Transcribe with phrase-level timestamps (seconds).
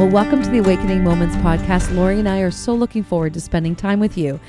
[0.00, 1.94] Well, welcome to the Awakening Moments podcast.
[1.94, 4.40] Lori and I are so looking forward to spending time with you.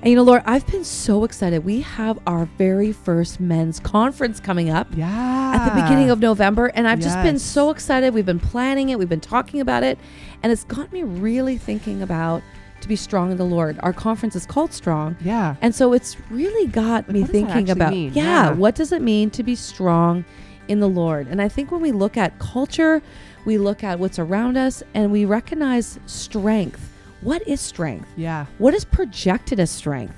[0.00, 1.62] And you know, Lori, I've been so excited.
[1.62, 5.52] We have our very first men's conference coming up Yeah.
[5.56, 6.68] at the beginning of November.
[6.68, 8.14] And I've just been so excited.
[8.14, 9.98] We've been planning it, we've been talking about it.
[10.42, 12.42] And it's got me really thinking about
[12.80, 13.78] to be strong in the Lord.
[13.82, 15.16] Our conference is called Strong.
[15.22, 15.56] Yeah.
[15.60, 18.52] And so it's really got Like, me what does that thinking about yeah, Yeah.
[18.52, 20.24] what does it mean to be strong
[20.66, 21.26] in the Lord?
[21.28, 23.02] And I think when we look at culture,
[23.44, 26.90] we look at what's around us and we recognize strength.
[27.20, 28.08] What is strength?
[28.16, 28.46] Yeah.
[28.58, 30.14] What is projected as strength?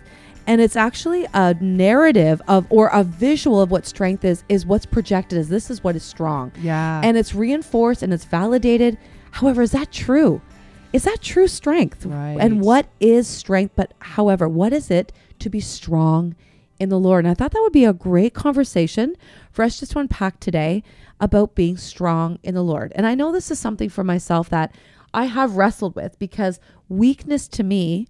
[0.48, 4.86] And it's actually a narrative of or a visual of what strength is is what's
[4.86, 6.52] projected as this is what is strong.
[6.60, 7.00] Yeah.
[7.02, 8.96] And it's reinforced and it's validated.
[9.32, 10.40] However, is that true?
[10.92, 12.06] Is that true strength?
[12.06, 12.36] Right.
[12.40, 13.72] And what is strength?
[13.76, 16.36] But however, what is it to be strong
[16.78, 17.24] in the Lord?
[17.24, 19.16] And I thought that would be a great conversation
[19.56, 20.82] for us just to unpack today
[21.18, 22.92] about being strong in the Lord.
[22.94, 24.74] And I know this is something for myself that
[25.14, 28.06] I have wrestled with because weakness to me,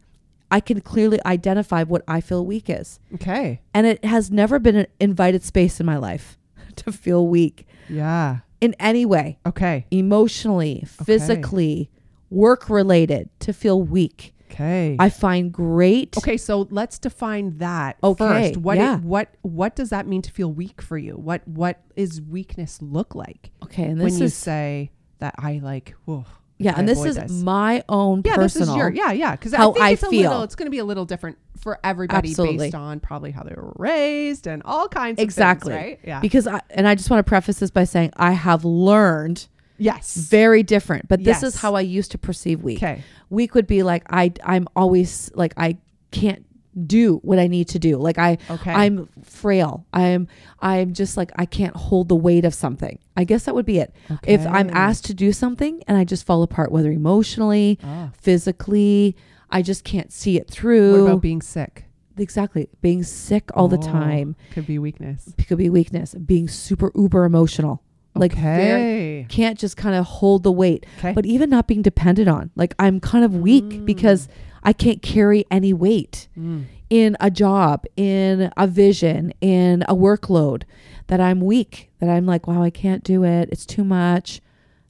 [0.50, 2.98] I can clearly identify what I feel weak is.
[3.14, 3.60] okay.
[3.72, 6.36] And it has never been an invited space in my life
[6.76, 8.38] to feel weak Yeah.
[8.60, 9.86] in any way Okay.
[9.92, 11.90] emotionally, physically,
[12.28, 14.34] work related, to feel weak.
[14.50, 14.96] Okay.
[14.98, 16.16] I find great.
[16.18, 16.36] okay.
[16.36, 18.56] So let's define that Okay, first.
[18.58, 18.76] What?
[18.76, 18.98] yeah.
[18.98, 19.34] what?
[19.42, 21.12] What does that mean to feel weak for you?
[21.14, 21.46] What?
[21.46, 25.94] What is weakness look like Okay, and when this you is say that I like?
[26.04, 26.24] Whoa,
[26.58, 28.36] yeah, and this is my own yeah.
[28.36, 28.66] personal.
[28.66, 30.42] This is your yeah yeah because I think I it's a little.
[30.42, 32.58] It's going to be a little different for everybody Absolutely.
[32.58, 36.00] based on probably how they were raised and all kinds exactly of things, right?
[36.06, 36.20] Yeah.
[36.20, 40.16] because I, and I just want to preface this by saying I have learned yes.
[40.16, 42.78] very different, but this is how I used to perceive weak.
[42.78, 43.02] Okay.
[43.30, 45.78] Weak would be like I I'm always like I
[46.10, 46.44] can't
[46.86, 47.96] do what I need to do.
[47.96, 48.70] Like I Okay.
[48.72, 49.86] I'm frail.
[49.92, 50.28] I'm
[50.60, 52.98] I'm just like I can't hold the weight of something.
[53.16, 53.94] I guess that would be it.
[54.26, 58.10] If I'm asked to do something and I just fall apart whether emotionally, Ah.
[58.20, 59.16] physically,
[59.50, 61.02] I just can't see it through.
[61.04, 61.84] What about being sick?
[62.18, 62.66] exactly.
[62.80, 65.34] Being sick all the Oh, time Could be weakness.
[65.48, 66.14] could be weakness.
[66.14, 67.82] Being super uber emotional.
[68.20, 69.26] Like very okay.
[69.28, 70.86] can't just kind of hold the weight.
[70.98, 71.12] Okay.
[71.12, 72.50] But even not being dependent on.
[72.56, 74.28] Like I'm kind of weak because
[74.62, 76.64] I can't carry any weight Mm.
[76.90, 80.62] in a job, in a vision, in a workload
[81.08, 83.48] that I'm weak, that I'm like, wow, I can't do it.
[83.52, 84.40] It's too much.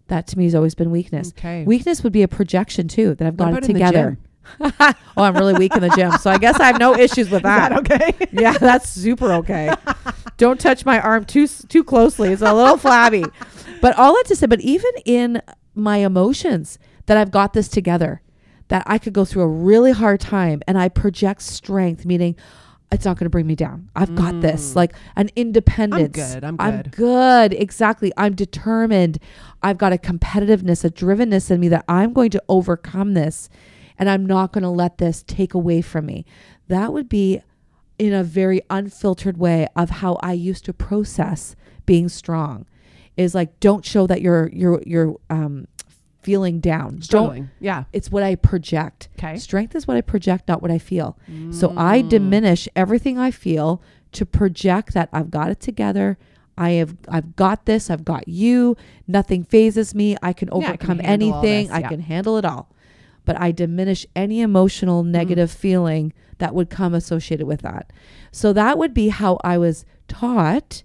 [0.09, 1.33] That to me has always been weakness.
[1.37, 1.65] Okay.
[1.65, 4.19] Weakness would be a projection too, that I've got it about in the together.
[4.61, 6.13] oh, I'm really weak in the gym.
[6.13, 7.79] So I guess I have no issues with that that.
[7.91, 8.29] okay?
[8.33, 9.71] yeah, that's super okay.
[10.37, 12.31] Don't touch my arm too too closely.
[12.33, 13.25] It's a little flabby.
[13.81, 15.43] But all that to say, but even in
[15.75, 18.23] my emotions, that I've got this together,
[18.69, 22.37] that I could go through a really hard time and I project strength, meaning
[22.93, 23.89] it's not going to bring me down.
[23.97, 24.77] I've got this, Mm.
[24.77, 26.15] like an independence.
[26.17, 26.65] good, I'm good.
[26.65, 26.93] I'm good.
[26.93, 27.53] good.
[27.55, 28.13] Exactly.
[28.17, 29.19] I'm determined.
[29.63, 33.49] I've got a competitiveness, a drivenness in me that I'm going to overcome this
[33.99, 36.25] and I'm not going to let this take away from me.
[36.69, 37.41] That would be
[37.99, 42.67] in a very unfiltered way of how I used to process being strong.
[43.17, 45.67] Is like don't show that you're you're you're um
[46.21, 46.91] feeling down.
[46.91, 47.51] Don't Struggling.
[47.61, 47.85] Yeah.
[47.93, 49.09] it's what I project.
[49.17, 49.39] Okay.
[49.39, 51.17] Strength is what I project, not what I feel.
[51.51, 53.81] So I diminish everything I feel
[54.13, 56.19] to project that I've got it together.
[56.59, 58.77] I have I've got this, I've got you.
[59.07, 60.17] Nothing phases me.
[60.23, 61.69] I can I can overcome anything.
[61.69, 62.69] this, I can handle it all.
[63.27, 65.09] But I diminish any emotional mm.
[65.09, 67.93] negative feeling that would come associated with that.
[68.33, 70.83] So that would be how I was taught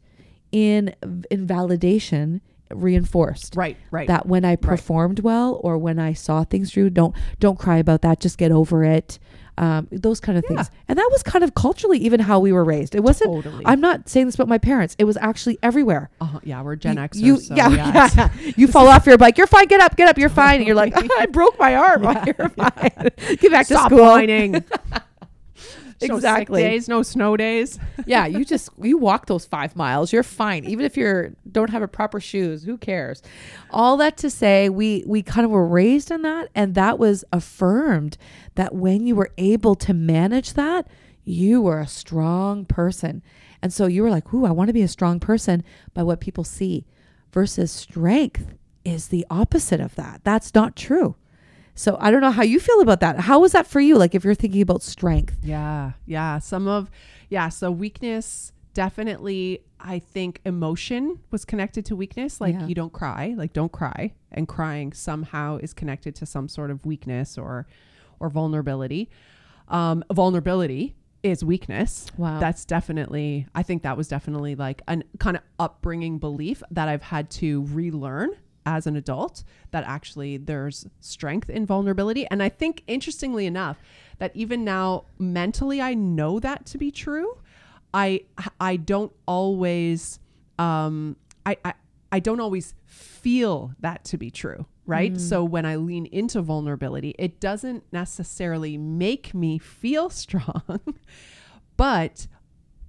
[0.51, 0.93] in
[1.29, 2.41] in validation
[2.73, 3.77] reinforced Right.
[3.89, 4.07] Right.
[4.07, 8.01] that when I performed well or when I saw things through, don't don't cry about
[8.01, 8.19] that.
[8.19, 9.19] Just get over it.
[9.61, 10.55] Um, those kind of Yeah.
[10.57, 10.71] things.
[10.87, 12.95] And that was kind of culturally even how we were raised.
[12.95, 13.31] It wasn't.
[13.31, 13.63] Totally.
[13.65, 14.95] I'm not saying this about my parents.
[14.97, 16.09] It was actually everywhere.
[16.19, 17.15] uh yeah, we're Gen Xers.
[17.21, 18.29] You, so yeah, yeah, yeah.
[18.57, 19.37] You fall off your bike.
[19.37, 19.67] You're fine.
[19.67, 19.95] Get up.
[19.95, 20.17] Get up.
[20.17, 20.57] You're fine.
[20.57, 22.03] And you're like, I broke my arm.
[22.25, 23.11] You're fine.
[23.39, 24.01] Get back to Stop school.
[24.01, 24.63] whining.
[26.07, 26.61] No Exactly.
[26.63, 27.79] days, no snow days.
[28.05, 30.11] yeah, you just you walk those five miles.
[30.11, 32.63] You're fine, even if you're don't have a proper shoes.
[32.63, 33.21] Who cares?
[33.69, 37.23] All that to say, we we kind of were raised in that, and that was
[37.31, 38.17] affirmed
[38.55, 40.87] that when you were able to manage that,
[41.23, 43.21] you were a strong person,
[43.61, 45.63] and so you were like, "Ooh, I want to be a strong person
[45.93, 46.85] by what people see,"
[47.31, 50.21] versus strength is the opposite of that.
[50.23, 51.15] That's not true.
[51.75, 53.19] So I don't know how you feel about that.
[53.21, 53.97] How was that for you?
[53.97, 55.37] Like if you're thinking about strength.
[55.43, 56.39] Yeah, yeah.
[56.39, 56.89] Some of,
[57.29, 57.49] yeah.
[57.49, 59.63] So weakness definitely.
[59.79, 62.39] I think emotion was connected to weakness.
[62.39, 62.67] Like Yeah.
[62.67, 66.85] you don't cry, like don't cry, and crying somehow is connected to some sort of
[66.85, 67.67] weakness or,
[68.19, 69.09] or vulnerability.
[69.67, 72.07] Um, vulnerability is weakness.
[72.17, 72.39] Wow.
[72.39, 73.47] That's definitely.
[73.55, 77.63] I think that was definitely like an kind of upbringing belief that I've had to
[77.71, 78.31] relearn
[78.65, 82.25] as an adult that actually there's strength in vulnerability.
[82.29, 83.77] And I think, interestingly enough,
[84.19, 87.37] that even now mentally, I know that to be true.
[87.93, 88.21] I
[88.59, 90.19] I don't always
[90.59, 91.15] um,
[91.45, 91.73] I, I
[92.11, 95.13] I don't always feel that to be true, right?
[95.13, 95.19] Mm.
[95.19, 100.79] So when I lean into vulnerability, it doesn't necessarily make me feel strong,
[101.77, 102.27] but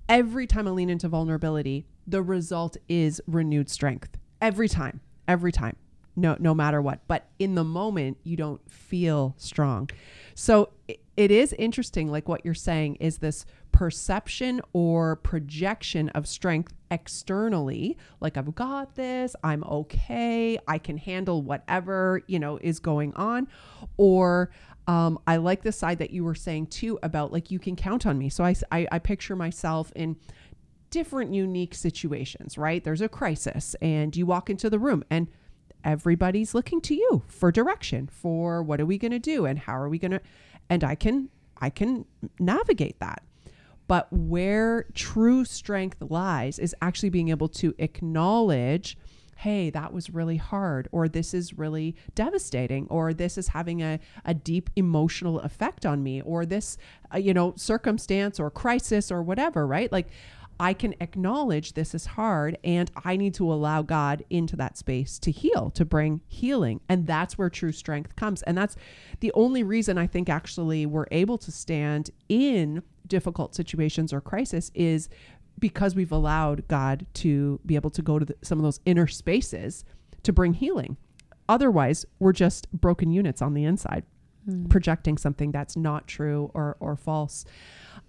[0.09, 4.19] every time I lean into vulnerability, the result is renewed strength.
[4.41, 5.01] Every time,
[5.33, 5.77] every time.
[6.15, 7.01] No no matter what.
[7.09, 9.89] But in the moment, you don't feel strong.
[10.35, 16.29] So it, it is interesting like what you're saying is this perception or projection of
[16.29, 22.79] strength externally like i've got this i'm okay i can handle whatever you know is
[22.79, 23.49] going on
[23.97, 24.51] or
[24.87, 28.05] um, i like the side that you were saying too about like you can count
[28.05, 30.17] on me so I, I, I picture myself in
[30.93, 35.27] different unique situations right there's a crisis and you walk into the room and
[35.85, 39.75] everybody's looking to you for direction for what are we going to do and how
[39.75, 40.21] are we going to
[40.69, 41.31] and i can
[41.61, 42.05] i can
[42.39, 43.23] navigate that
[43.89, 48.97] but where true strength lies is actually being able to acknowledge
[49.43, 53.99] hey, that was really hard, or this is really devastating, or this is having a,
[54.25, 56.79] a deep emotional effect on me, or this,
[57.13, 59.91] uh, you know, circumstance or crisis or whatever, right?
[59.91, 60.11] Like,
[60.61, 65.19] I can acknowledge this is hard and I need to allow God into that space
[65.21, 66.81] to heal, to bring healing.
[66.89, 68.43] And that's where true strength comes.
[68.43, 68.77] And that's
[69.21, 74.71] the only reason I think actually we're able to stand in difficult situations or crisis
[74.75, 75.09] is
[75.59, 79.07] because we've allowed God to be able to go to the, some of those inner
[79.07, 79.85] spaces
[80.23, 80.97] to bring healing.
[81.49, 84.05] Otherwise, we're just broken units on the inside,
[84.49, 84.69] mm.
[84.69, 87.45] projecting something that's not true or, or false.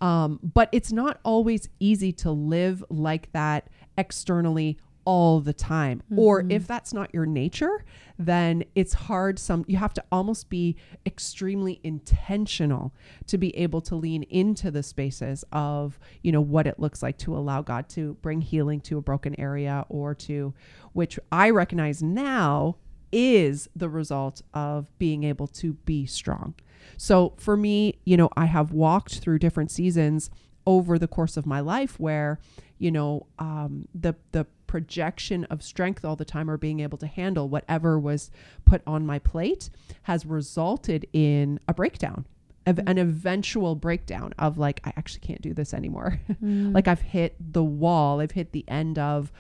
[0.02, 6.02] Um, but it's not always easy to live like that externally all the time.
[6.06, 6.20] Mm-hmm.
[6.20, 7.84] Or if that's not your nature,
[8.18, 12.94] then it's hard some you have to almost be extremely intentional
[13.28, 17.18] to be able to lean into the spaces of, you know, what it looks like
[17.20, 20.54] to allow God to bring healing to a broken area or to
[20.94, 22.78] which I recognize now
[23.14, 26.56] is the result of being able to be strong.
[26.98, 30.30] So for me, you know, I have walked through different seasons
[30.66, 32.40] over the course of my life where,
[32.78, 37.06] you know, um, the the projection of strength all the time or being able to
[37.06, 38.32] handle whatever was
[38.66, 39.70] put on my plate
[40.04, 42.26] has resulted in a breakdown
[42.66, 42.90] mm.
[42.90, 46.74] an eventual breakdown of like i actually can't do this anymore mm.
[46.74, 49.32] like i've hit the wall i've hit the end of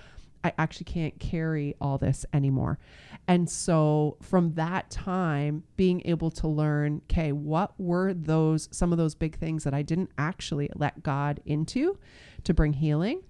[0.44, 2.80] i actually can't carry all this anymore
[3.28, 8.98] and so from that time, being able to learn, okay, what were those, some of
[8.98, 11.98] those big things that I didn't actually let God into
[12.44, 13.22] to bring healing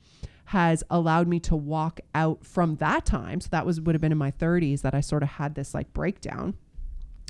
[0.46, 3.40] has allowed me to walk out from that time.
[3.40, 5.74] So that was, would have been in my 30s that I sort of had this
[5.74, 6.56] like breakdown.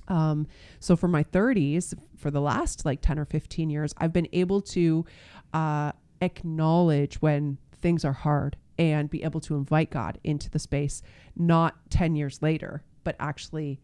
[0.07, 0.47] Um,
[0.79, 4.61] so for my 30s, for the last like 10 or 15 years, I've been able
[4.61, 5.05] to
[5.53, 5.91] uh,
[6.21, 11.01] acknowledge when things are hard and be able to invite God into the space,
[11.35, 13.79] not 10 years later, but actually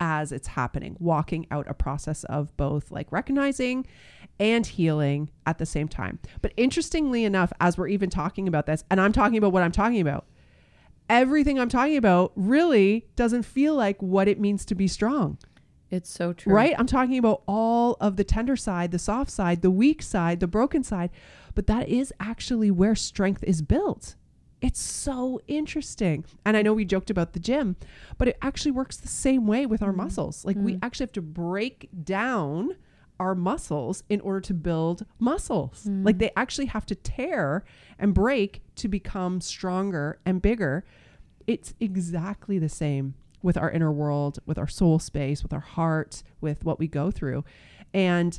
[0.00, 3.86] as it's happening, walking out a process of both like recognizing
[4.38, 6.18] and healing at the same time.
[6.40, 9.72] But interestingly enough, as we're even talking about this, and I'm talking about what I'm
[9.72, 10.26] talking about,
[11.10, 15.36] everything I'm talking about really doesn't feel like what it means to be strong.
[15.90, 16.54] It's so true.
[16.54, 16.74] Right?
[16.78, 20.46] I'm talking about all of the tender side, the soft side, the weak side, the
[20.46, 21.10] broken side,
[21.54, 24.14] but that is actually where strength is built.
[24.60, 26.24] It's so interesting.
[26.44, 27.76] And I know we joked about the gym,
[28.18, 29.96] but it actually works the same way with our mm.
[29.96, 30.44] muscles.
[30.44, 30.62] Like mm.
[30.62, 32.76] we actually have to break down
[33.18, 35.86] our muscles in order to build muscles.
[35.88, 36.04] Mm.
[36.04, 37.64] Like they actually have to tear
[37.98, 40.84] and break to become stronger and bigger.
[41.46, 46.22] It's exactly the same with our inner world, with our soul space, with our heart,
[46.40, 47.44] with what we go through.
[47.92, 48.38] And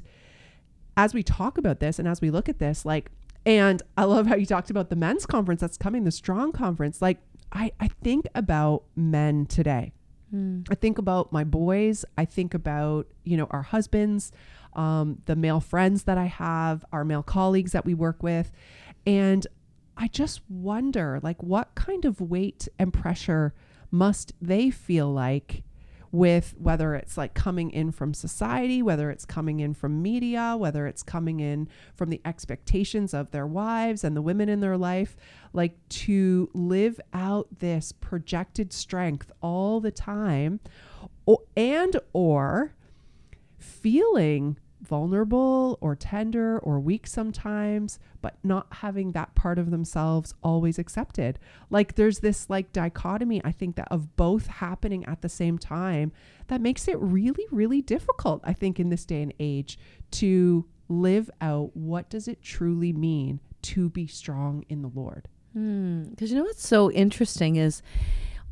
[0.98, 3.12] as we talk about this and as we look at this, like
[3.46, 7.02] and I love how you talked about the men's conference that's coming, the strong conference.
[7.02, 7.20] Like
[7.52, 9.94] I, I think about men today.
[10.34, 10.68] Mm.
[10.70, 12.06] I think about my boys.
[12.18, 14.32] I think about, you know, our husbands,
[14.74, 18.52] um, the male friends that I have, our male colleagues that we work with.
[19.06, 19.46] And
[19.98, 23.54] I just wonder, like, what kind of weight and pressure
[23.92, 25.64] must they feel like
[26.12, 30.86] with whether it's like coming in from society, whether it's coming in from media, whether
[30.86, 35.16] it's coming in from the expectations of their wives and the women in their life,
[35.54, 40.60] like to live out this projected strength all the time
[41.56, 42.74] and or
[43.58, 50.78] feeling vulnerable or tender or weak sometimes, but not having that part of themselves always
[50.80, 51.40] accepted.
[51.70, 56.12] Like there's this like dichotomy, I think, that of both happening at the same time
[56.48, 59.78] that makes it really, really difficult, I think, in this day and age
[60.12, 65.28] to live out what does it truly mean to be strong in the Lord.
[65.54, 67.82] Hmm, because you know what's so interesting is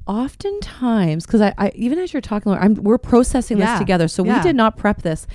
[0.08, 3.74] oftentimes because I, I even as you're talking, I'm we're processing Yeah.
[3.74, 5.28] this together, so we did not prep this.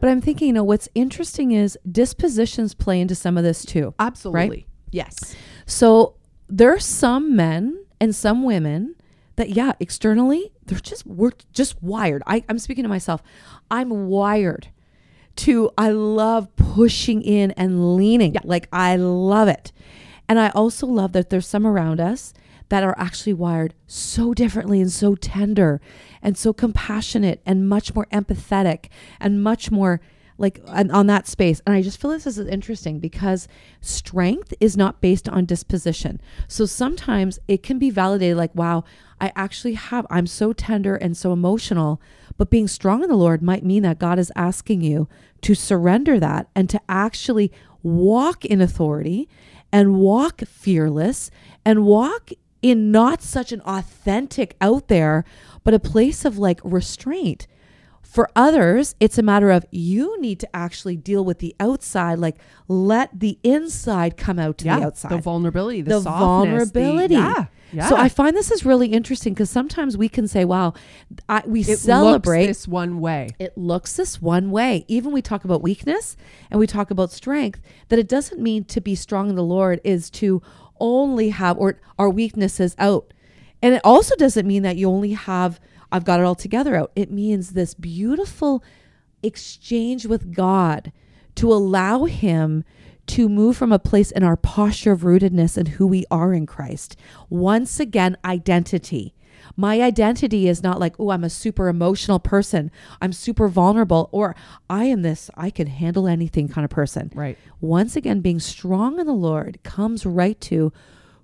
[0.00, 3.94] But I'm thinking, you know, what's interesting is dispositions play into some of this too.
[3.98, 4.66] Absolutely.
[4.90, 5.36] Yes.
[5.66, 6.16] So
[6.48, 8.96] there are some men and some women
[9.36, 12.22] that, yeah, externally they're just we're just wired.
[12.26, 13.22] I, I'm speaking to myself.
[13.70, 14.68] I'm wired
[15.36, 18.34] to I love pushing in and leaning.
[18.34, 18.40] Yeah.
[18.44, 19.72] Like I love it.
[20.28, 22.32] And I also love that there's some around us
[22.70, 25.80] that are actually wired so differently and so tender
[26.22, 28.86] and so compassionate and much more empathetic
[29.20, 30.00] and much more
[30.38, 31.60] like on, on that space.
[31.66, 33.46] And I just feel this is interesting because
[33.82, 36.20] strength is not based on disposition.
[36.48, 38.84] So sometimes it can be validated like, wow,
[39.20, 42.00] I actually have, I'm so tender and so emotional.
[42.38, 45.08] But being strong in the Lord might mean that God is asking you
[45.42, 49.28] to surrender that and to actually walk in authority
[49.72, 51.30] and walk fearless
[51.66, 52.30] and walk
[52.62, 55.24] in not such an authentic out there,
[55.64, 57.46] but a place of like restraint.
[58.02, 62.36] For others, it's a matter of you need to actually deal with the outside, like
[62.66, 65.12] let the inside come out to the outside.
[65.12, 67.14] The vulnerability, the, The softness, vulnerability.
[67.14, 67.44] yeah.
[67.72, 67.88] Yeah.
[67.88, 70.74] So I find this is really interesting because sometimes we can say, wow,
[71.28, 72.46] I, we it celebrate.
[72.46, 73.28] looks this one way.
[73.38, 74.84] it looks this one way.
[74.88, 76.16] Even we talk about weakness
[76.50, 79.80] and we talk about strength, that it doesn't mean to be strong in the Lord
[79.84, 80.42] is to
[80.80, 83.12] only have or our weaknesses out.
[83.62, 85.60] And it also doesn't mean that you only have
[85.92, 86.92] I've got it all together out.
[86.94, 88.62] It means this beautiful
[89.22, 90.92] exchange with God
[91.36, 92.64] to allow him
[93.08, 96.46] to move from a place in our posture of rootedness and who we are in
[96.46, 96.96] Christ.
[97.28, 99.14] Once again, identity.
[99.56, 102.70] My identity is not like, oh, I'm a super emotional person.
[103.00, 104.34] I'm super vulnerable, or
[104.68, 107.10] I am this, I can handle anything kind of person.
[107.14, 107.36] Right.
[107.60, 110.72] Once again, being strong in the Lord comes right to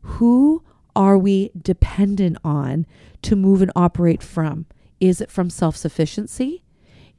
[0.03, 0.63] who
[0.95, 2.87] are we dependent on
[3.23, 4.67] to move and operate from?
[5.01, 6.63] Is it from self sufficiency?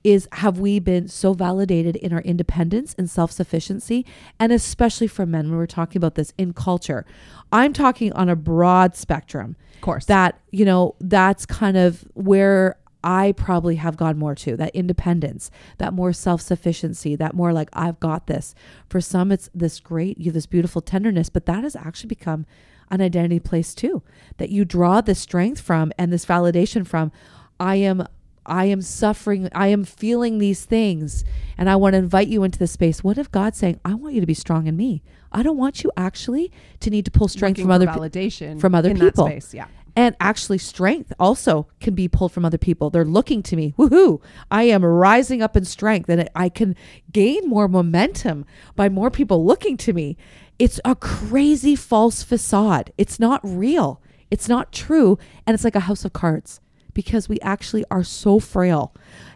[0.04, 4.06] Is have we been so validated in our independence and self sufficiency?
[4.40, 7.06] And especially for men, when we're talking about this in culture,
[7.52, 10.06] I'm talking on a broad spectrum Of course.
[10.06, 15.52] that you know that's kind of where I probably have gone more to that independence,
[15.78, 18.56] that more self sufficiency, that more like I've got this.
[18.90, 22.46] For some, it's this great, you this beautiful tenderness, but that has actually become
[22.90, 24.04] an identity place too.
[24.38, 27.12] That you draw this strength from and this validation from.
[27.60, 28.06] I am.
[28.48, 29.50] I am suffering.
[29.54, 31.24] I am feeling these things,
[31.58, 33.04] and I want to invite you into this space.
[33.04, 35.04] What if God's saying, "I want you to be strong in me.
[35.32, 38.60] I don't want you actually to need to pull strength Looking from other pe- validation
[38.60, 39.28] from other people.
[39.28, 39.54] Space.
[39.54, 39.68] Yeah.
[39.96, 42.90] and actually, strength also can be pulled from other people.
[42.90, 43.74] They're looking to me.
[43.78, 44.22] Woohoo!
[44.50, 46.76] I am rising up in strength and I can
[47.12, 50.16] gain more momentum by more people looking to me.
[50.60, 52.92] It's a crazy false facade.
[52.98, 54.02] It's not real.
[54.32, 55.18] It's not true.
[55.46, 56.62] And it's like a house of cards
[56.98, 58.92] because we actually are so frail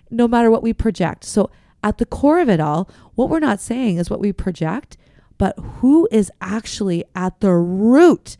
[0.10, 1.24] no matter what we project.
[1.24, 1.52] So,
[1.84, 4.98] at the core of it all, what we're not saying is what we project,
[5.38, 8.36] but who is actually at the root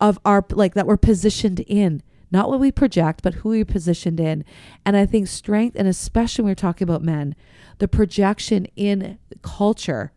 [0.00, 2.02] of our like that we're positioned in.
[2.32, 4.44] Not what we project but who we're positioned in.
[4.84, 7.36] And i think strength and especially when we're talking about men
[7.78, 10.12] the projection in culture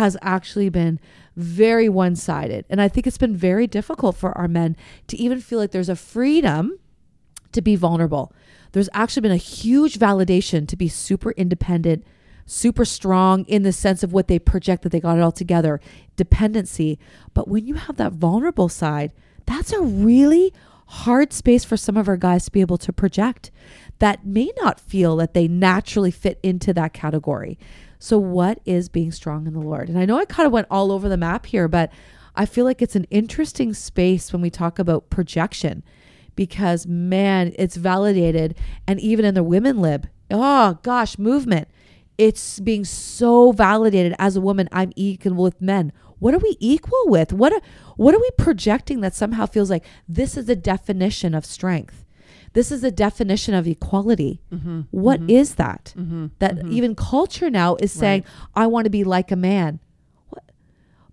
[0.00, 0.98] has actually been
[1.36, 2.64] very one-sided.
[2.70, 4.76] And i think it's been very difficult for our men
[5.08, 6.78] to even feel like there's a freedom
[7.52, 8.32] to be vulnerable
[8.72, 12.04] there's actually been a huge validation to be super independent
[12.46, 15.80] super strong in the sense of what they project that they got it all together,
[16.16, 16.98] dependency.
[17.34, 19.12] But when you have that vulnerable side,
[19.46, 20.52] that's a really
[20.86, 23.50] hard space for some of our guys to be able to project
[23.98, 27.58] that may not feel that they naturally fit into that category.
[27.98, 29.88] So, what is being strong in the Lord?
[29.88, 31.92] And I know I kind of went all over the map here, but
[32.34, 35.84] I feel like it's an interesting space when we talk about projection
[36.36, 38.56] because, man, it's validated.
[38.86, 41.68] And even in the women lib, oh gosh, movement.
[42.18, 45.92] It's being so validated as a woman i'm equal with men.
[46.18, 47.32] What are we equal with?
[47.32, 47.60] What are,
[47.96, 52.04] what are we projecting that somehow feels like this is the definition of strength?
[52.52, 54.42] This is the definition of equality.
[54.52, 54.82] Mm-hmm.
[54.90, 55.30] What mm-hmm.
[55.30, 55.94] is that?
[55.96, 56.26] Mm-hmm.
[56.38, 58.24] That even culture now is saying
[58.54, 59.80] i want to be like a man.
[60.28, 60.44] What?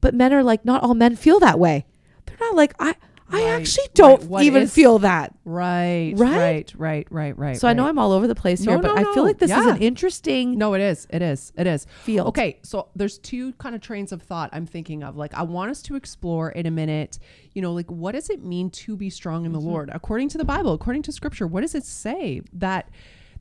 [0.01, 1.85] but men are like not all men feel that way.
[2.25, 2.95] They're not like i
[3.31, 5.35] I Right, actually don't What even is- feel that.
[5.45, 6.37] Right, Right?
[6.37, 7.57] right, right, right, right.
[7.57, 7.85] So I know.
[7.85, 9.23] I'm all over the place No, here, but no, I feel no.
[9.23, 11.07] like this is an interesting No, it is.
[11.09, 11.51] It is.
[11.57, 11.85] It is.
[12.03, 15.15] Feel Okay, so there's two kind of trains of thought I'm thinking of.
[15.15, 17.19] Like, I want us to explore in a minute,
[17.53, 19.67] you know, like what does it mean to be strong in the mm-hmm.
[19.67, 19.89] Lord?
[19.93, 22.89] According to the Bible, according to scripture, what does it say that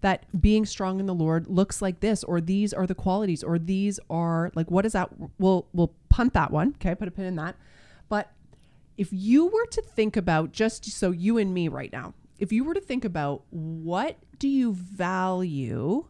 [0.01, 3.59] that being strong in the Lord looks like this, or these are the qualities, or
[3.59, 5.11] these are like what is that?
[5.39, 6.75] We'll we'll punt that one.
[6.77, 7.57] Okay, put a pin in that.
[8.09, 8.31] But
[8.99, 12.65] if you were to think about just so you and me right now, if you
[12.65, 16.05] were to think about what do you value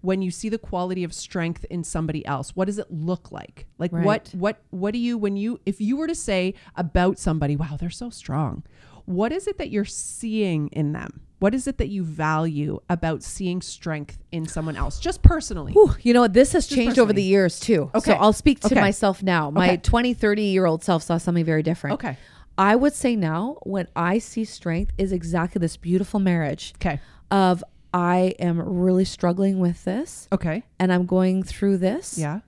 [0.00, 2.56] when you see the quality of strength in somebody else?
[2.56, 3.66] What does it look like?
[3.78, 7.56] Like what what what do you when you if you were to say about somebody
[7.56, 8.62] wow they're so strong
[9.10, 13.22] what is it that you're seeing in them what is it that you value about
[13.22, 16.28] seeing strength in someone else just personally Whew, you know?
[16.28, 17.90] This has changed over the years too.
[17.94, 18.12] Okay.
[18.12, 18.80] So I'll speak to Okay.
[18.80, 19.50] myself now.
[19.50, 19.76] My Okay.
[19.78, 21.94] 20, 30 year old self saw something very different.
[21.94, 22.16] okay
[22.58, 27.00] I would say now, when I see strength, is exactly this beautiful marriage okay
[27.30, 27.64] of
[27.94, 32.18] I am really struggling with this okay and I'm going through this.
[32.18, 32.40] yeah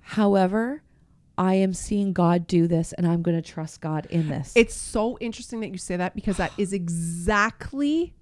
[0.00, 0.82] However,
[1.38, 4.52] I am seeing God do this and I'm going to trust God in this.
[4.54, 8.14] It's so interesting that you say that because that is exactly,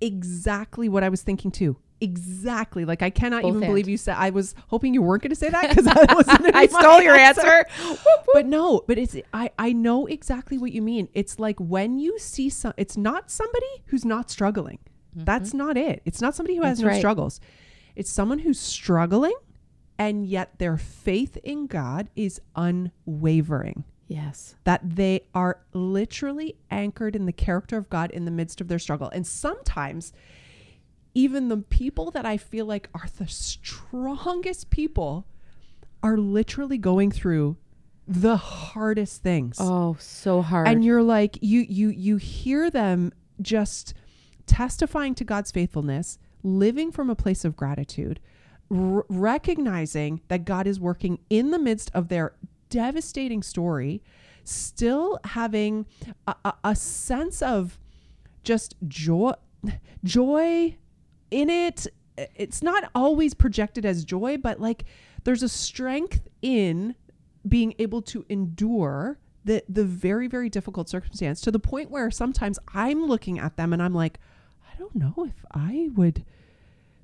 [0.00, 1.76] exactly what I was thinking too.
[2.00, 2.84] Exactly.
[2.84, 3.70] Like I cannot Both even and.
[3.70, 4.16] believe you said.
[4.18, 6.26] I was hoping you weren't going to say that because that was.
[6.28, 7.66] I stole your answer.
[8.34, 8.84] But no.
[8.86, 9.16] But it's.
[9.32, 9.50] I.
[9.58, 11.08] I know exactly what you mean.
[11.12, 12.72] It's like when you see some.
[12.76, 14.78] It's not somebody who's not struggling.
[15.14, 16.02] That's not it.
[16.04, 16.84] It's not somebody who has Mm-hmm.
[16.86, 16.98] That's no right.
[17.00, 17.40] struggles.
[17.96, 19.34] It's someone who's struggling,
[19.98, 24.54] and yet their faith in God is unwavering Yes.
[24.64, 28.78] that they are literally anchored in the character of God in the midst of their
[28.78, 29.10] struggle.
[29.12, 30.12] And sometimes,
[31.14, 35.26] even the people that I feel like are the strongest people
[36.02, 37.56] are literally going through
[38.06, 39.58] the hardest things.
[39.60, 40.68] Oh, so hard.
[40.68, 43.12] And you're like you you you hear them
[43.42, 43.92] just
[44.46, 48.20] testifying to God's faithfulness, living from a place of gratitude,
[48.70, 52.34] r- recognizing that God is working in the midst of their
[52.70, 54.02] devastating story,
[54.44, 55.86] still having
[56.26, 57.78] a, a, a sense of
[58.42, 59.32] just joy
[60.04, 60.76] joy
[61.30, 61.86] in it.
[62.34, 64.84] It's not always projected as joy but like
[65.24, 66.94] there's a strength in
[67.46, 72.58] being able to endure the the very very difficult circumstance to the point where sometimes
[72.74, 74.18] I'm looking at them and I'm like
[74.72, 76.24] I don't know if I would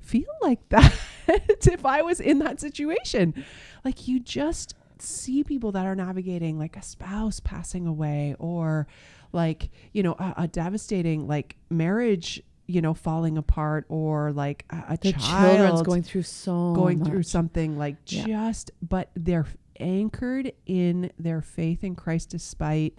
[0.05, 0.93] feel like that
[1.29, 3.45] if I was in that situation
[3.85, 8.87] like you just see people that are navigating like a spouse passing away or
[9.33, 14.85] like you know a, a devastating like marriage you know falling apart or like a,
[14.95, 18.27] a the child children's going through so going through something like Yeah.
[18.27, 19.47] just but they're
[19.81, 22.97] anchored in their faith in Christ despite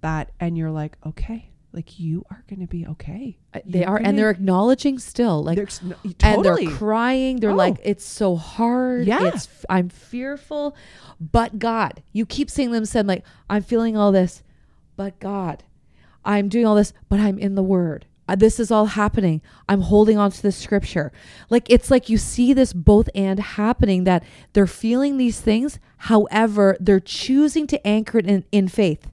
[0.00, 3.88] that and you're like okay like you are going to be okay Uh, They You're
[3.90, 7.36] are, and they're acknowledging still, like, They're no- and they're crying.
[7.40, 7.54] They're Oh.
[7.54, 9.06] like, it's so hard.
[9.06, 9.22] Yeah.
[9.28, 10.74] It's, I'm fearful,
[11.20, 14.42] but God, you keep seeing them said, like, I'm feeling all this,
[14.96, 15.62] but God,
[16.24, 18.06] I'm doing all this, but I'm in the Word.
[18.28, 19.40] Uh, this is all happening.
[19.68, 21.12] I'm holding on to the scripture.
[21.48, 25.78] Like it's like you see this both and happening that they're feeling these things.
[25.98, 29.12] However, they're choosing to anchor it in, in faith.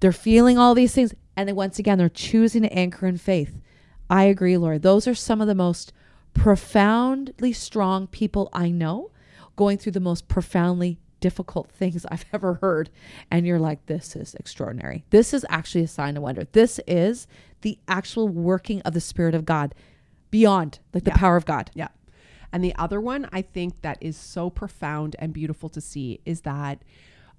[0.00, 1.14] They're feeling all these things.
[1.36, 3.60] And then once again, they're choosing to anchor in faith.
[4.08, 4.82] I agree, Lord.
[4.82, 5.92] Those are some of the most
[6.34, 9.10] profoundly strong people I know
[9.56, 12.90] going through the most profoundly difficult things I've ever heard.
[13.30, 15.04] And you're like, this is extraordinary.
[15.10, 16.44] This is actually a sign of wonder.
[16.52, 17.26] This is
[17.60, 19.74] the actual working of the Spirit of God
[20.30, 21.16] beyond like the Yeah.
[21.16, 21.70] power of God.
[21.74, 21.88] Yeah.
[22.52, 26.40] And the other one I think that is so profound and beautiful to see is
[26.40, 26.82] that,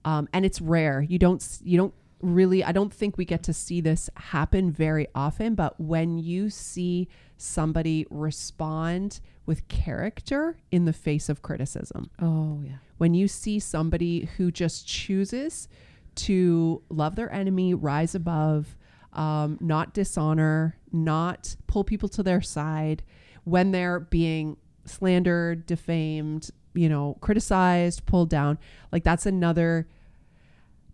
[0.06, 1.02] um, and it's rare.
[1.02, 2.64] You don't you don't really.
[2.64, 5.56] I don't think we get to see this happen very often.
[5.56, 7.08] But when you see
[7.38, 12.78] somebody respond with character in the face of criticism, Oh, yeah.
[12.98, 15.68] when you see somebody who just chooses
[16.16, 18.76] to love their enemy, rise above,
[19.14, 23.04] um, not dishonor, not pull people to their side
[23.44, 28.58] when they're being slandered, defamed, you know, criticized, pulled down,
[28.92, 29.88] like that's another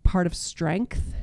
[0.08, 1.14] part of strength,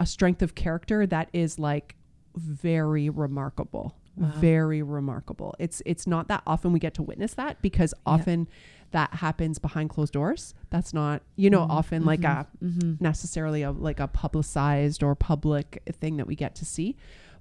[0.00, 1.94] a strength of character that is like
[2.34, 3.94] very remarkable.
[4.16, 4.30] Wow.
[4.40, 5.54] Very remarkable.
[5.60, 8.12] It's it's not that often we get to witness that because Yeah.
[8.14, 8.48] often
[8.90, 10.54] that happens behind closed doors.
[10.70, 12.94] That's not, you know, Mhm, often like a Mm-hmm.
[13.00, 16.96] necessarily a like a publicized or public thing that we get to see,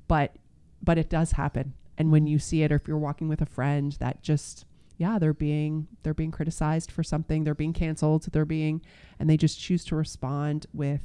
[0.07, 0.35] but
[0.83, 1.73] but it does happen.
[1.97, 4.65] And when you see it, or if you're walking with a friend that just
[5.01, 8.81] yeah they're being they're being criticized for something, they're being canceled, they're being,
[9.19, 11.01] and they just choose to respond with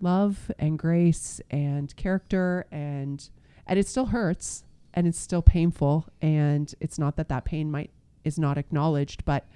[0.00, 3.28] love and grace and character and
[3.66, 7.90] and it still hurts and it's still painful and it's not that that pain might
[8.24, 9.46] is not acknowledged but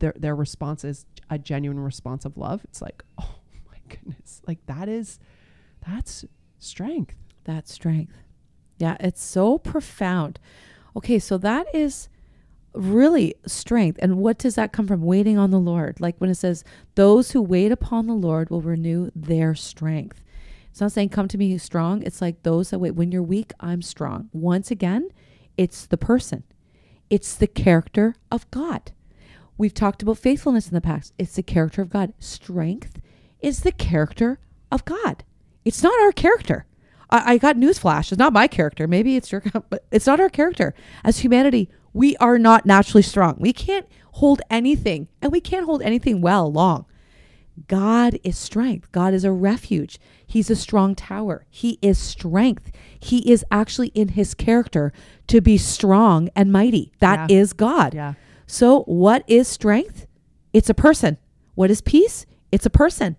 [0.00, 3.36] their their response is a genuine response of love it's like oh
[3.70, 5.20] my goodness like that is
[5.86, 6.24] that's
[6.58, 8.18] strength That strength.
[8.78, 10.38] Yeah, it's so profound.
[10.96, 12.08] Okay, so that is
[12.78, 13.98] really strength.
[14.00, 15.02] And what does that come from?
[15.02, 16.00] Waiting on the Lord.
[16.00, 16.64] Like when it says,
[16.94, 20.22] those who wait upon the Lord will renew their strength.
[20.70, 22.02] It's not saying come to me strong.
[22.02, 22.94] It's like those that wait.
[22.94, 24.28] When you're weak, I'm strong.
[24.32, 25.08] Once again,
[25.56, 26.44] it's the person,
[27.10, 28.92] it's the character of God.
[29.56, 31.12] We've talked about faithfulness in the past.
[31.18, 32.12] It's the character of God.
[32.20, 33.00] Strength
[33.40, 34.38] is the character
[34.70, 35.24] of God.
[35.64, 36.64] It's not our character.
[37.10, 38.12] I, I got newsflash.
[38.12, 38.86] It's not my character.
[38.86, 40.74] Maybe it's your, but it's not our character.
[41.02, 43.36] As humanity, we are not naturally strong.
[43.38, 46.86] We can't hold anything, and we can't hold anything well long.
[47.66, 48.90] God is strength.
[48.92, 49.98] God is a refuge.
[50.24, 51.44] He's a strong tower.
[51.50, 52.70] He is strength.
[53.00, 54.92] He is actually in his character
[55.26, 56.92] to be strong and mighty.
[57.00, 57.56] That is Yeah.
[57.56, 57.94] God.
[57.94, 58.14] yeah
[58.46, 60.06] So, what is strength?
[60.52, 61.18] It's a person.
[61.54, 62.26] What is peace?
[62.52, 63.16] It's a person.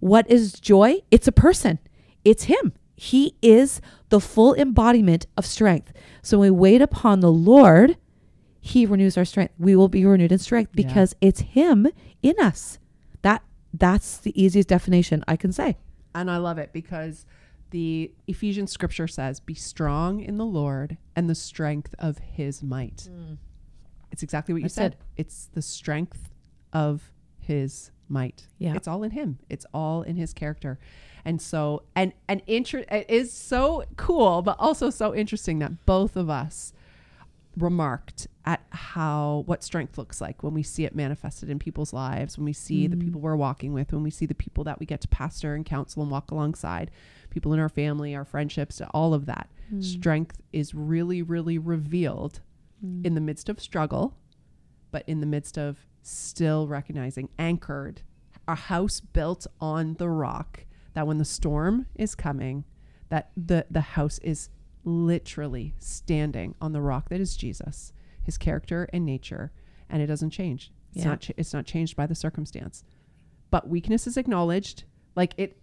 [0.00, 1.00] What is joy?
[1.10, 1.78] It's a person.
[2.24, 2.72] It's Him.
[2.96, 5.92] He is the full embodiment of strength.
[6.22, 7.96] So, when we wait upon the Lord,
[8.66, 9.52] He renews our strength.
[9.58, 10.86] We will be renewed in strength Yeah.
[10.86, 11.86] because it's Him
[12.22, 12.78] in us.
[13.20, 13.42] That
[13.74, 15.76] that's the easiest definition I can say.
[16.14, 17.26] And I love it because
[17.70, 23.06] the Ephesians scripture says, Be strong in the Lord and the strength of his might.
[23.10, 23.34] Hmm.
[24.10, 24.96] It's exactly what you That's said.
[25.18, 26.30] It's the strength
[26.72, 28.46] of his might.
[28.56, 28.74] Yeah.
[28.76, 29.40] It's all in him.
[29.50, 30.78] It's all in his character.
[31.22, 36.16] And so and and inter- it is so cool, but also so interesting that both
[36.16, 36.72] of us
[37.56, 42.36] remarked at how what strength looks like when we see it manifested in people's lives,
[42.36, 43.00] when we see the Mhm.
[43.00, 45.64] people we're walking with, when we see the people that we get to pastor and
[45.64, 46.90] counsel and walk alongside,
[47.30, 49.48] people in our family, our friendships, all of that.
[49.80, 52.40] Strength is really, really revealed
[53.04, 54.14] in the midst of struggle,
[54.90, 58.02] but in the midst of still recognizing, anchored,
[58.46, 62.64] a house built on the rock, that when the storm is coming,
[63.08, 64.50] that the, the house is
[64.84, 67.92] literally standing on the rock that is Jesus,
[68.22, 69.52] his character and nature,
[69.88, 70.70] and it doesn't change.
[70.94, 71.10] It's Yeah.
[71.10, 72.84] not ch- it's not changed by the circumstance.
[73.50, 74.84] But weakness is acknowledged.
[75.16, 75.56] Like it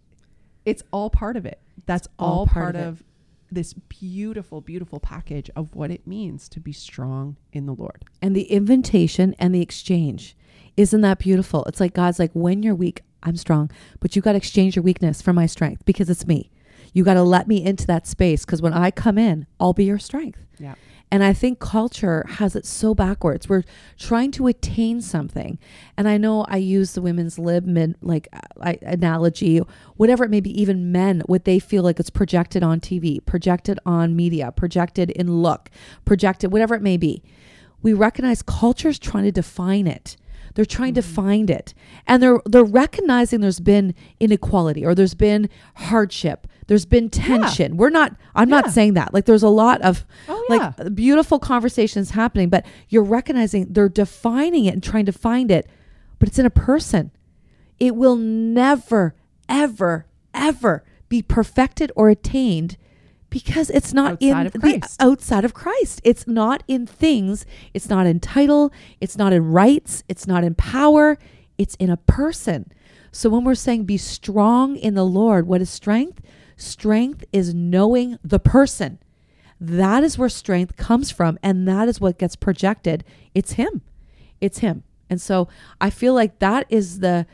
[0.66, 1.60] it's all part of it.
[1.86, 3.04] That's all all, part part, of of
[3.52, 8.06] this beautiful beautiful package of what it means to be strong in the Lord.
[8.22, 10.36] and the invitation and the exchange.
[10.78, 11.66] Isn't that beautiful?
[11.66, 14.84] It's like God's like, when you're weak, I'm strong, but you got to exchange your
[14.84, 16.50] weakness for my strength because it's me.
[16.94, 19.86] You got to let me into that space because when I come in, I'll be
[19.86, 20.46] your strength.
[20.60, 20.76] Yeah.
[21.14, 23.50] And I think culture has it so backwards.
[23.50, 23.66] We're
[24.00, 25.60] trying to attain something.
[25.98, 29.60] And I know I use the women's lib mid, like uh, I, analogy,
[29.98, 33.78] whatever it may be, even men, what they feel like it's projected on TV, projected
[33.86, 35.70] on media, projected in look,
[36.06, 37.22] projected, whatever it may be.
[37.82, 40.16] We recognize culture's trying to define it.
[40.54, 41.14] They're trying to mm-hmm.
[41.14, 41.74] find it.
[42.08, 46.48] And they're they're recognizing there's been inequality or there's been hardship.
[46.68, 47.78] There's been tension.
[47.78, 49.14] We're not I'm not saying that.
[49.14, 54.66] Like there's a lot of Oh like beautiful conversations happening, but you're recognizing they're defining
[54.66, 55.70] it and trying to find it,
[56.20, 57.12] but it's in a person.
[57.80, 59.16] It will never,
[59.50, 62.78] ever, ever be perfected or attained
[63.32, 66.02] because it's not in Outside of the outside of Christ.
[66.04, 67.46] It's not in things.
[67.74, 68.72] It's not in title.
[69.00, 70.04] It's not in rights.
[70.08, 71.18] It's not in power.
[71.58, 72.72] It's in a person.
[73.12, 76.22] So when we're saying be strong in the Lord, what is strength?
[76.58, 79.00] Strength is knowing the person.
[79.60, 83.04] That is where strength comes from, and that is what gets projected.
[83.34, 83.82] It's him.
[84.42, 84.84] It's him.
[85.10, 85.48] And so
[85.80, 87.26] I feel like that is the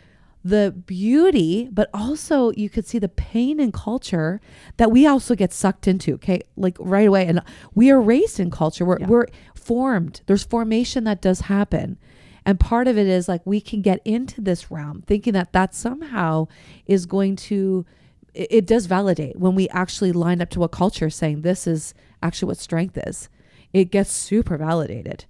[0.48, 4.40] the beauty, but also you could see the pain in culture
[4.78, 6.14] that we also get sucked into.
[6.16, 7.42] Okay, like right away, and
[7.76, 8.86] we are raised in culture.
[8.86, 9.08] We're Yeah.
[9.08, 10.22] we're formed.
[10.26, 11.98] There's formation that does happen,
[12.46, 15.76] and part of it is like we can get into this realm thinking that that
[15.76, 16.48] somehow
[16.86, 17.86] is going to.
[18.34, 21.94] It, it does validate when we actually line up to a culture saying this is
[22.24, 23.30] actually what strength is.
[23.74, 25.26] It gets super validated.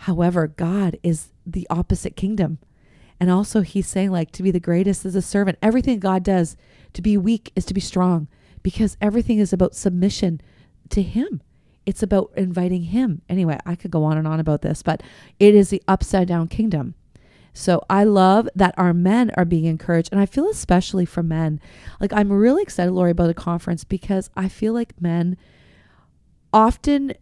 [0.00, 2.58] However, God is the opposite kingdom.
[3.18, 5.58] And also, he's saying, like, to be the greatest is a servant.
[5.62, 6.56] Everything God does,
[6.92, 8.28] to be weak is to be strong
[8.62, 10.40] because everything is about submission
[10.90, 11.42] to him.
[11.86, 13.22] It's about inviting him.
[13.28, 15.02] Anyway, I could go on and on about this, but
[15.38, 16.94] it is the upside down kingdom.
[17.54, 20.10] So I love that our men are being encouraged.
[20.12, 21.58] And I feel especially for men,
[22.00, 25.38] like, I'm really excited, Lori, about the conference because I feel like men
[26.52, 27.14] often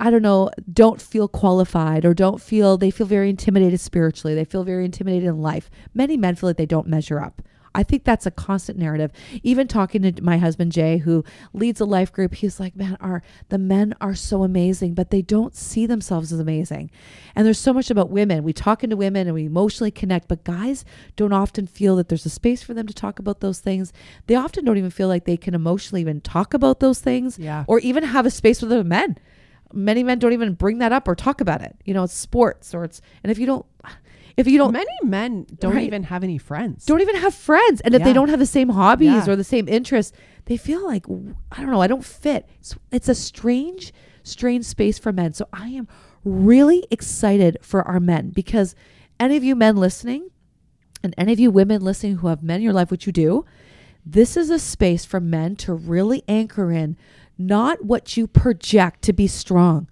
[0.00, 4.34] I don't know, don't feel qualified or don't feel they feel very intimidated spiritually.
[4.34, 5.70] They feel very intimidated in life.
[5.94, 7.42] Many men feel like they don't measure up.
[7.74, 9.12] I think that's a constant narrative.
[9.42, 11.24] Even talking to my husband Jay, who
[11.54, 15.22] leads a life group, he's like, "Man, our the men are so amazing, but they
[15.22, 16.90] don't see themselves as amazing."
[17.34, 18.44] And there's so much about women.
[18.44, 20.84] We talk into women and we emotionally connect, but guys
[21.16, 23.90] don't often feel that there's a space for them to talk about those things.
[24.26, 27.64] They often don't even feel like they can emotionally even talk about those things Yeah.
[27.68, 29.16] or even have a space with other men.
[29.74, 31.76] Many men don't even bring that up or talk about it.
[31.84, 33.66] You know, it's sports or it's and if you don't
[34.36, 35.84] if you don't Many men don't Right.
[35.86, 36.86] even have any friends.
[36.86, 39.30] don't even have friends and if they don't have the same hobbies Yeah.
[39.30, 41.04] or the same interests, they feel like
[41.50, 42.48] I don't know, I don't fit.
[42.58, 45.32] It's, it's a strange strange space for men.
[45.34, 45.88] So I am
[46.24, 48.74] really excited for our men because
[49.18, 50.30] any of you men listening
[51.02, 53.44] and any of you women listening who have men in your life which you do,
[54.06, 56.96] this is a space for men to really anchor in
[57.46, 59.88] not what you project to be strong,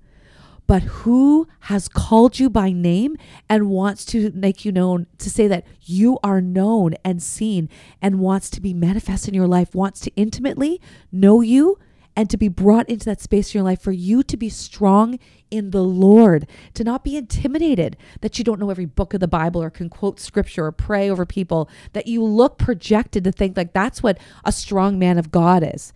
[0.67, 3.17] but who has called you by name
[3.49, 7.69] and wants to make you known, to say that you are known and seen
[8.01, 11.77] and wants to be manifest in your life, wants to intimately know you
[12.17, 15.19] and to be brought into that space in your life for you to be strong
[15.51, 19.29] in the Lord, to not be intimidated that you don't know every book of the
[19.29, 23.57] Bible or can quote scripture or pray over people, that you look projected to think
[23.57, 25.93] like that's what a strong man of God is.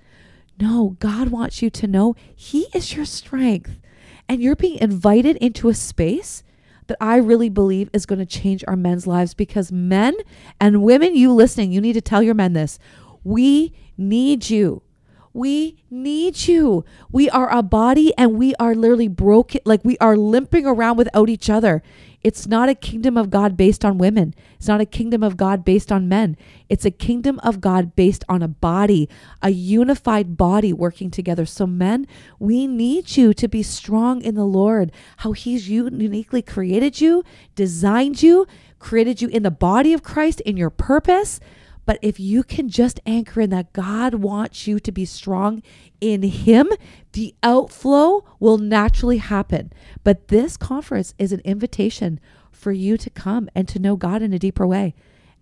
[0.61, 3.79] No, God wants you to know He is your strength.
[4.29, 6.43] And you're being invited into a space
[6.87, 10.15] that I really believe is going to change our men's lives because men
[10.61, 12.79] and women, you listening, you need to tell your men this.
[13.23, 14.83] We need you.
[15.33, 16.85] We need you.
[17.11, 21.29] We are a body and we are literally broken, like we are limping around without
[21.29, 21.83] each other.
[22.25, 24.35] It's not a kingdom of God based on women.
[24.57, 26.39] It's not a kingdom of God based on men.
[26.71, 29.11] It's a kingdom of God based on a body,
[29.43, 31.45] a unified body working together.
[31.45, 32.07] So, men,
[32.39, 37.23] we need you to be strong in the Lord, how He's uniquely created you,
[37.55, 38.47] designed you,
[38.79, 41.41] created you in the body of Christ, in your purpose.
[41.87, 45.63] But if you can just anchor in that God wants you to be strong
[46.01, 46.71] in Him,
[47.13, 49.73] the outflow will naturally happen.
[50.03, 52.21] But this conference is an invitation
[52.51, 54.95] for you to come and to know God in a deeper way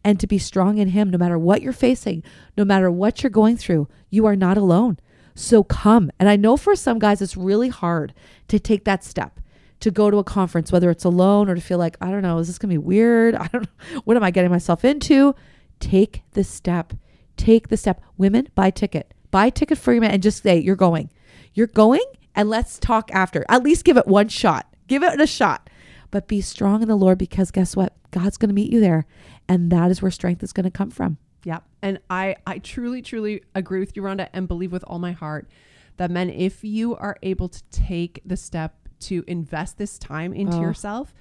[0.05, 2.23] and to be strong in Him no matter what you're facing,
[2.57, 3.89] no matter what you're going through.
[4.11, 4.99] You are not alone.
[5.35, 6.11] So come.
[6.19, 8.13] And I know for some guys, it's really hard
[8.49, 9.41] to take that step
[9.81, 12.39] to go to a conference, whether it's alone or to feel like, I don't know,
[12.39, 13.35] is this going to be weird?
[13.37, 14.01] I don't know.
[14.05, 15.35] What am I getting myself into?
[15.83, 16.95] Take the step.
[17.37, 18.01] Take the step.
[18.17, 19.13] Women, buy a ticket.
[19.31, 21.11] Buy a ticket for your man and just say, you're going.
[21.55, 23.45] You're going and let's talk after.
[23.49, 24.67] At least give it one shot.
[24.87, 25.69] Give it a shot.
[26.11, 27.95] But be strong in the Lord because guess what?
[28.11, 29.07] God's going to meet you there.
[29.49, 31.19] And that is where strength is going to come from.
[31.45, 31.59] Yeah.
[31.83, 35.49] And I, I truly, truly agree with you, Rhonda, and believe with all my heart
[35.97, 40.59] that men, if you are able to take the step to invest this time into
[40.59, 40.61] Oh.
[40.61, 41.13] yourself,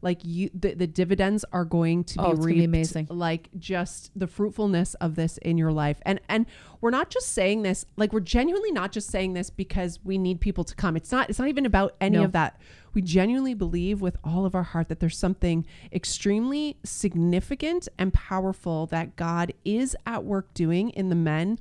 [0.00, 3.06] like you the, the dividends are going to Oh, be gonna be amazing.
[3.10, 6.46] like just the fruitfulness of this in your life and and
[6.80, 10.40] we're not just saying this like we're genuinely not just saying this because we need
[10.40, 12.24] people to come it's not it's not even about any No.
[12.24, 12.60] of that
[12.94, 18.86] we genuinely believe with all of our heart that there's something extremely significant and powerful
[18.86, 21.58] that God is at work doing in the men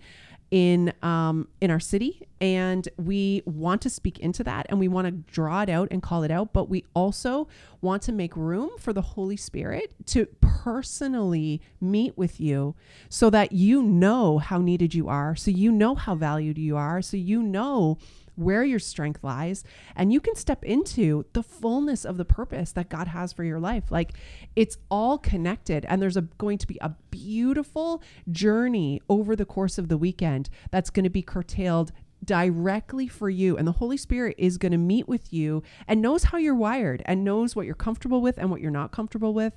[0.49, 5.05] in um in our city and we want to speak into that and we want
[5.05, 7.47] to draw it out and call it out but we also
[7.81, 12.75] want to make room for the holy spirit to personally meet with you
[13.09, 17.01] so that you know how needed you are so you know how valued you are
[17.01, 17.97] so you know
[18.37, 19.63] where your strength lies
[19.95, 23.59] and you can step into the fullness of the purpose that God has for your
[23.59, 23.91] life.
[23.91, 24.13] Like
[24.55, 29.77] it's all connected and there's a going to be a beautiful journey over the course
[29.77, 31.91] of the weekend that's going to be curtailed
[32.23, 36.25] directly for you and the holy spirit is going to meet with you and knows
[36.25, 39.53] how you're wired and knows what you're comfortable with and what you're not comfortable with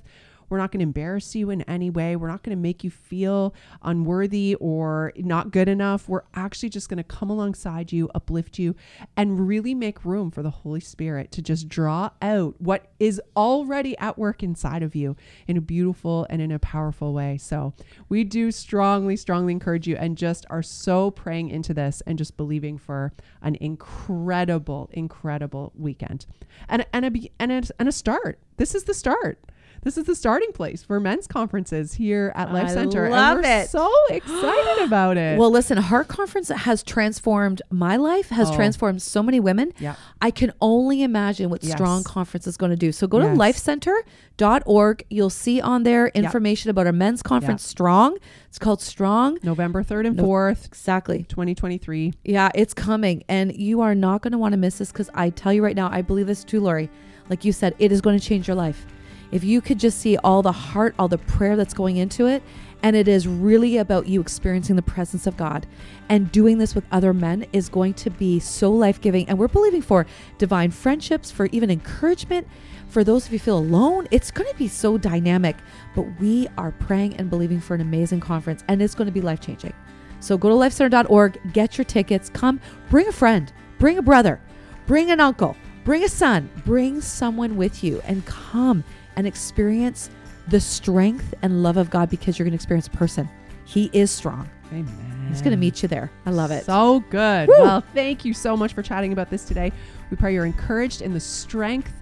[0.51, 2.17] we're not going to embarrass you in any way.
[2.17, 6.09] We're not going to make you feel unworthy or not good enough.
[6.09, 8.75] We're actually just going to come alongside you, uplift you,
[9.15, 13.97] and really make room for the Holy Spirit to just draw out what is already
[13.97, 15.15] at work inside of you
[15.47, 17.37] in a beautiful and in a powerful way.
[17.37, 17.73] So,
[18.09, 22.35] we do strongly, strongly encourage you and just are so praying into this and just
[22.35, 26.25] believing for an incredible, incredible weekend
[26.67, 28.39] and, and, a, and, a, and a start.
[28.57, 29.39] This is the start.
[29.83, 33.09] This is the starting place for men's conferences here at Life I Center.
[33.09, 33.69] love and we're it.
[33.69, 35.39] so excited about it.
[35.39, 38.55] Well, listen, Heart Conference has transformed my life, has Oh.
[38.55, 39.73] transformed so many women.
[39.79, 39.95] Yeah.
[40.21, 41.73] I can only imagine what Yes.
[41.73, 42.91] Strong Conference is going to do.
[42.91, 43.37] So go to Yes.
[43.37, 45.03] lifecenter.org.
[45.09, 48.17] You'll see on there information about our men's conference, Strong.
[48.49, 49.39] It's called Strong.
[49.41, 51.25] November 3rd and No- 4th, Exactly.
[51.27, 52.13] 2023.
[52.23, 53.23] Yeah, it's coming.
[53.27, 55.75] And you are not going to want to miss this because I tell you right
[55.75, 56.89] now, I believe this too, Lori.
[57.29, 58.85] Like you said, it is going to change your life.
[59.31, 62.43] If you could just see all the heart, all the prayer that's going into it,
[62.83, 65.67] And it is really about you experiencing the presence of God.
[66.09, 69.29] And doing this with other men is going to be so life giving.
[69.29, 70.05] And we're believing for
[70.37, 72.47] divine friendships, for even encouragement.
[72.87, 75.55] For those of you feel alone, it's going to be so dynamic.
[75.95, 79.21] But we are praying and believing for an amazing conference, and it's going to be
[79.21, 79.73] life changing.
[80.19, 84.39] So go to lifecenter.org, get your tickets, come, bring a friend, bring a brother,
[84.85, 88.83] bring an uncle, bring a son, bring someone with you, and come
[89.15, 90.09] and experience
[90.47, 93.29] the strength and love of God because you're going to experience a person.
[93.65, 94.49] He is strong.
[94.71, 95.25] Amen.
[95.29, 96.11] He's going to meet you there.
[96.25, 96.65] I love it.
[96.65, 97.47] So good.
[97.47, 97.55] Woo!
[97.59, 99.71] Well, thank you so much for chatting about this today.
[100.09, 101.93] We pray you're encouraged in the strength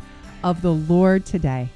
[0.43, 1.69] of the Lord today.